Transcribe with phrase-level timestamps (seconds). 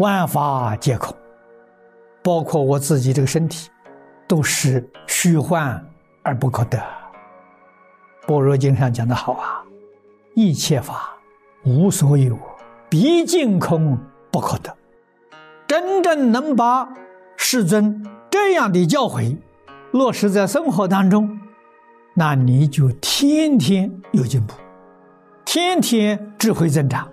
[0.00, 1.14] 万法皆空，
[2.22, 3.68] 包括我自己这个身体，
[4.26, 5.78] 都是虚幻
[6.22, 6.82] 而不可得。
[8.26, 9.62] 般若经上讲的好啊，
[10.34, 11.10] 一切法
[11.64, 12.34] 无所有，
[12.88, 13.98] 毕竟空
[14.30, 14.74] 不可得。
[15.66, 16.88] 真正能把
[17.36, 19.36] 世尊这样的教诲
[19.92, 21.38] 落实在生活当中，
[22.14, 24.54] 那你就天天有进步，
[25.44, 27.06] 天天智慧增长。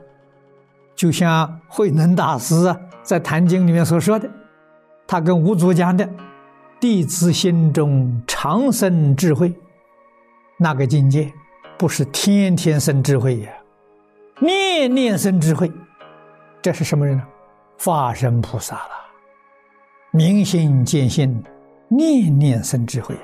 [0.97, 4.27] 就像慧能大师啊，在《坛经》里面所说的，
[5.05, 6.09] 他跟五祖讲的
[6.81, 9.53] “弟子心中常生智慧”，
[10.57, 11.31] 那个境界
[11.77, 13.51] 不是天天生智慧呀，
[14.39, 15.71] 念念生智慧。
[16.63, 17.23] 这是什么人呢？
[17.77, 18.91] 法身菩萨了，
[20.09, 21.43] 明心见性，
[21.89, 23.15] 念念生智慧。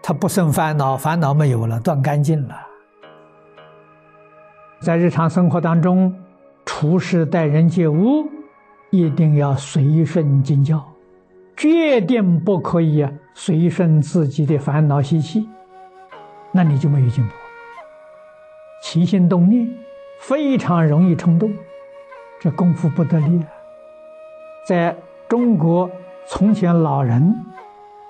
[0.00, 2.54] 他不生烦恼，烦恼没有了，断干净了。
[4.80, 6.14] 在日常生活当中。
[6.64, 8.28] 处事待人接物，
[8.90, 10.82] 一定要随顺经教，
[11.56, 15.48] 决定不可以随顺自己的烦恼习气，
[16.52, 17.32] 那你就没有进步。
[18.82, 19.72] 起心动念
[20.20, 21.52] 非常容易冲动，
[22.40, 23.48] 这功夫不得力啊。
[24.66, 24.96] 在
[25.28, 25.90] 中国，
[26.26, 27.34] 从前老人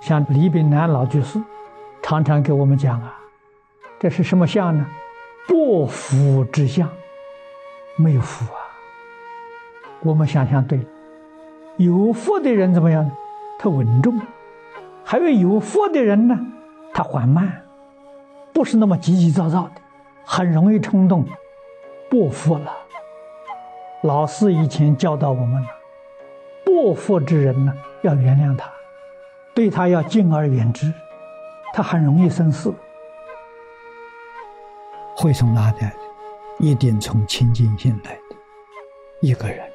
[0.01, 1.41] 像李炳南老居士，
[2.03, 3.19] 常常给我们讲啊，
[3.99, 4.87] 这是什么相呢？
[5.49, 6.89] 薄福之相。
[7.97, 8.59] 没有福啊！
[10.03, 10.85] 我们想想对，
[11.77, 13.11] 有福的人怎么样？
[13.59, 14.21] 他稳重，
[15.05, 16.39] 还有有福的人呢，
[16.93, 17.63] 他缓慢，
[18.53, 19.81] 不是那么急急躁躁的，
[20.25, 21.25] 很容易冲动，
[22.11, 22.77] 不福了。
[24.03, 25.69] 老师以前教导我们了，
[26.65, 28.69] 不福之人呢，要原谅他，
[29.55, 30.93] 对他要敬而远之，
[31.73, 32.71] 他很容易生事，
[35.17, 35.95] 会从哪里来？
[36.65, 38.37] 一定从清净心来的。
[39.21, 39.71] 一个人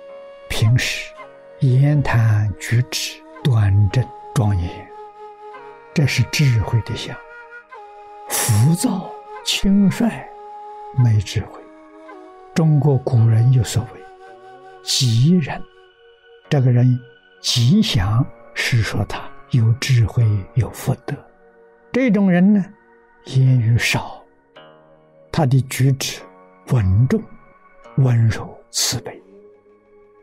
[0.49, 1.13] 平时
[1.59, 4.87] 言谈举止端正庄严，
[5.93, 7.15] 这是智慧的相；
[8.27, 9.07] 浮躁
[9.45, 10.09] 轻率
[10.97, 11.61] 没智慧。
[12.55, 14.01] 中国古人有所谓
[14.81, 15.61] “吉人”，
[16.49, 16.99] 这个人
[17.39, 21.15] 吉祥是说他有智慧有福德。
[21.91, 22.65] 这种人呢，
[23.25, 24.23] 言语少，
[25.31, 26.19] 他的举止。
[26.71, 27.21] 稳重、
[27.97, 29.21] 温柔、慈悲。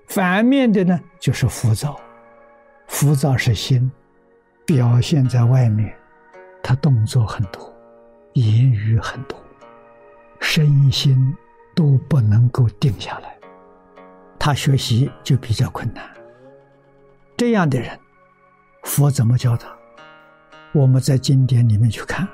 [0.06, 1.98] 反面的呢，就是浮躁。
[2.86, 3.90] 浮躁是心，
[4.64, 5.92] 表现在外面，
[6.62, 7.74] 他动作很多，
[8.34, 9.36] 言语很多，
[10.40, 11.36] 身心
[11.74, 13.36] 都不能够定下来，
[14.38, 16.08] 他学习就比较困难。
[17.36, 17.98] 这样的人，
[18.84, 19.68] 佛怎么教他？
[20.72, 22.26] 我们在经典里面去看，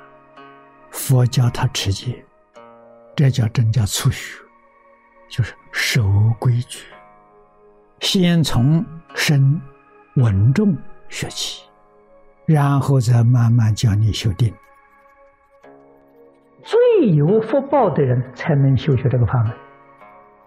[0.91, 2.23] 佛教他持戒。
[3.15, 4.41] 这叫真叫粗学，
[5.29, 6.03] 就是守
[6.39, 6.85] 规矩，
[7.99, 9.61] 先从身
[10.15, 10.75] 稳重
[11.09, 11.63] 学起，
[12.45, 14.53] 然后再慢慢教你修定。
[16.63, 19.53] 最有福报的人才能修学这个法门。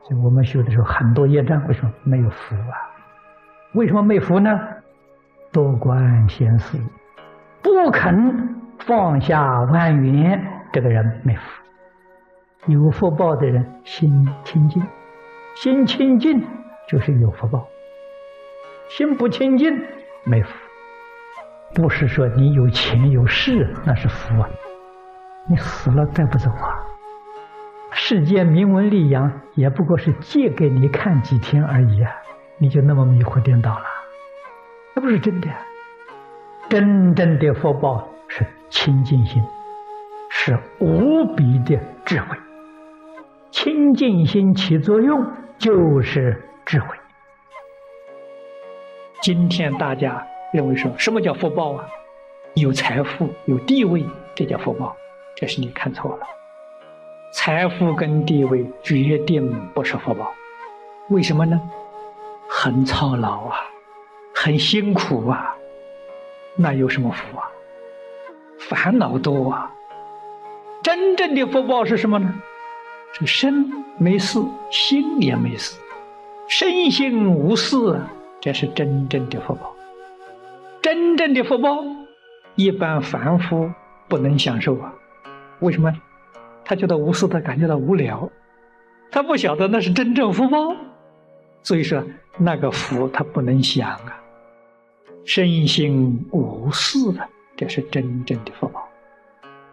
[0.02, 2.74] 所以我们修的时候很多业障，为什么没有福啊？
[3.74, 4.58] 为什么没福呢？
[5.52, 6.78] 多管闲事，
[7.62, 11.42] 不肯放下万缘，这个人没福。
[12.66, 14.82] 有福报的人心清净，
[15.54, 16.44] 心清净
[16.88, 17.60] 就是有福报；
[18.88, 19.84] 心不清净
[20.24, 20.52] 没福。
[21.74, 24.48] 不是说你有钱有势那是福啊，
[25.48, 26.86] 你死了带不走啊。
[27.92, 32.10] 世间名闻利养也不过是借给你看几天而已啊，
[32.58, 33.84] 你就那么迷惑颠倒了，
[34.94, 35.48] 那不是真的。
[36.68, 39.40] 真正的福报是清净心，
[40.30, 42.36] 是无比的智慧。
[43.66, 45.26] 清净心起作用
[45.58, 46.86] 就是智慧。
[49.20, 51.84] 今天大家认为说什么叫福报啊？
[52.54, 54.96] 有财富、有地位，这叫福报，
[55.34, 56.24] 这是你看错了。
[57.32, 60.32] 财富跟地位决定不是福报，
[61.08, 61.60] 为什么呢？
[62.48, 63.56] 很操劳啊，
[64.32, 65.56] 很辛苦啊，
[66.54, 67.50] 那有什么福啊？
[68.60, 69.72] 烦恼多啊。
[70.84, 72.32] 真正的福报是什么呢？
[73.18, 74.38] 这身没事，
[74.70, 75.74] 心也没事，
[76.48, 77.98] 身心无事，
[78.42, 79.74] 这是真正的福报。
[80.82, 81.82] 真正的福报，
[82.56, 83.72] 一般凡夫
[84.06, 84.92] 不能享受啊。
[85.60, 85.90] 为什么？
[86.62, 88.30] 他觉得无私，他感觉到无聊，
[89.10, 90.76] 他不晓得那是真正福报，
[91.62, 92.04] 所以说
[92.36, 94.20] 那个福他不能享啊。
[95.24, 97.26] 身心无事的，
[97.56, 98.86] 这是真正的福报，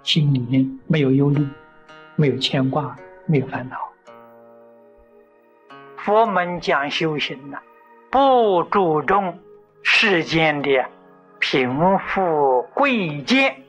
[0.02, 1.46] 心里面没有忧虑，
[2.16, 2.98] 没有牵挂。
[3.26, 3.78] 没有烦恼，
[5.98, 7.60] 佛门讲修行呐，
[8.12, 9.40] 不注重
[9.82, 10.86] 世间的
[11.40, 13.64] 贫富贵贱、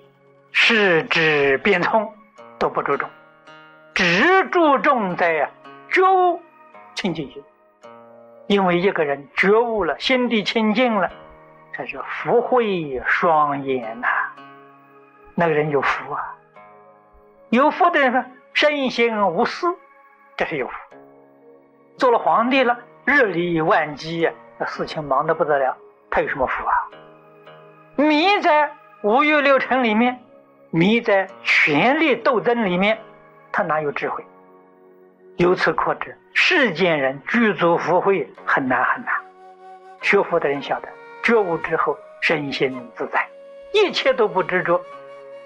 [0.51, 2.13] 世智变通，
[2.59, 3.09] 都不注重，
[3.95, 5.51] 只注重在
[5.91, 6.41] 觉悟
[6.95, 7.43] 清净心。
[8.47, 11.11] 因为一个人觉悟了，心地清净了，
[11.73, 14.09] 这是福慧双眼呐。
[15.35, 16.37] 那个人有福啊，
[17.51, 18.25] 有福的人说
[18.55, 19.77] 身心无私，
[20.37, 20.75] 这是有福。
[21.99, 25.77] 做了皇帝了，日理万机呀，那事情忙得不得了，
[26.09, 26.75] 他有什么福啊？
[27.97, 28.71] 迷在
[29.03, 30.21] 五欲六尘里面，
[30.71, 32.99] 迷在权力斗争里面，
[33.51, 34.25] 他哪有智慧？
[35.37, 39.13] 由此可知，世间人具足福慧很难很难。
[40.01, 40.89] 学佛的人晓得，
[41.25, 43.29] 觉悟之后身心自在，
[43.73, 44.81] 一切都不执着，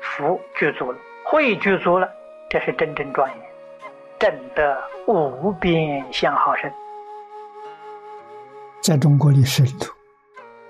[0.03, 2.11] 福具足了，慧具足了，
[2.51, 3.39] 这是真正庄严，
[4.19, 6.73] 真的无边相好身。
[8.83, 9.93] 在中国历史里头。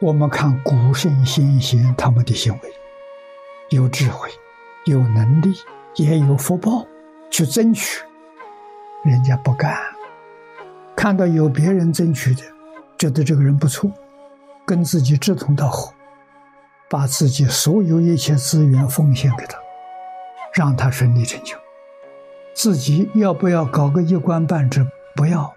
[0.01, 2.73] 我们看古圣先贤他们的行为，
[3.71, 4.31] 有智慧，
[4.85, 5.53] 有能力，
[5.97, 6.87] 也有福报，
[7.31, 8.05] 去争取，
[9.05, 9.77] 人家不干。
[10.95, 12.43] 看到有别人争取的，
[12.97, 13.91] 觉得这个人不错，
[14.65, 15.93] 跟自己志同道合，
[16.89, 19.59] 把自己所有一切资源奉献给他，
[20.55, 21.57] 让他顺利成就。
[22.55, 24.87] 自己要不要搞个一官半职？
[25.15, 25.55] 不要，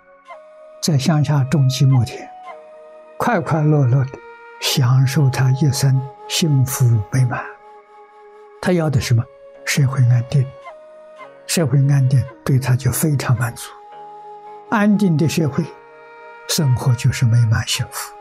[0.82, 2.30] 在乡下种寂寞田，
[3.18, 4.12] 快快乐乐的。
[4.62, 7.44] 享受他一生幸福美满，
[8.62, 9.24] 他要的什么？
[9.66, 10.46] 社会安定，
[11.48, 13.72] 社会安定对他就非常满足。
[14.70, 15.66] 安定的社会，
[16.48, 18.14] 生活就是美满幸福。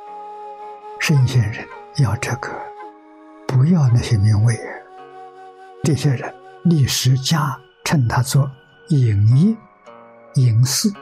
[0.98, 1.62] 圣贤人
[1.98, 2.48] 要这个，
[3.46, 4.58] 不要那些名位。
[5.84, 6.34] 这些人
[6.64, 8.50] 历史家称他做
[8.90, 9.56] 隐逸、
[10.34, 10.92] 隐士，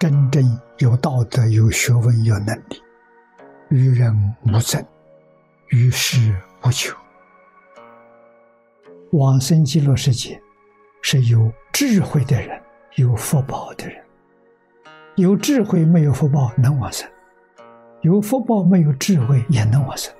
[0.00, 2.82] 真正有道德、有学问、有能力。
[3.68, 4.12] 与人
[4.42, 4.84] 无争，
[5.68, 6.34] 与世
[6.64, 6.96] 无求。
[9.12, 10.42] 往生极乐世界，
[11.00, 12.60] 是有智慧的人，
[12.96, 13.96] 有福报的人。
[15.14, 17.08] 有智慧没有福报能往生，
[18.00, 20.12] 有福报没有智慧也能往生。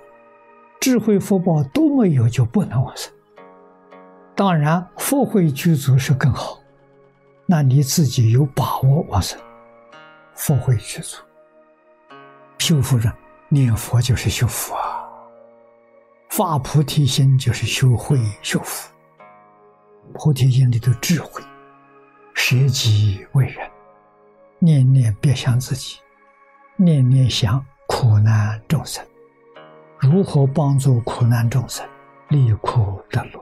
[0.78, 3.12] 智慧福报都没有就不能往生。
[4.36, 6.57] 当然，福慧具足是更好。
[7.50, 9.40] 那你自己有把握往生，
[10.34, 11.18] 福慧去做，
[12.58, 13.10] 修福人。
[13.48, 15.08] 念佛就是修福啊，
[16.28, 18.92] 发菩提心就是修慧修福。
[20.12, 21.42] 菩提心里头智慧，
[22.34, 23.66] 舍己为人，
[24.58, 25.96] 念念别想自己，
[26.76, 29.02] 念念想苦难众生，
[29.98, 31.88] 如何帮助苦难众生
[32.28, 33.40] 离苦得乐？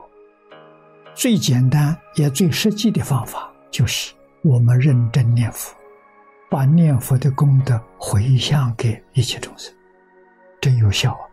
[1.13, 5.75] 最简单也最实际的方法，就是我们认真念佛，
[6.49, 9.73] 把念佛的功德回向给一切众生。
[10.61, 11.26] 真有效啊。